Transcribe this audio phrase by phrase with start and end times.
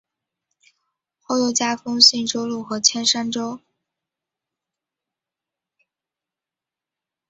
[1.21, 3.61] 后又加封信州路和铅山州。